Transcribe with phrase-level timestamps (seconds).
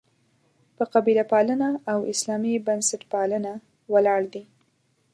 [0.75, 3.53] په «قبیله پالنه» او «اسلامي بنسټپالنه»
[3.93, 4.43] ولاړ دي.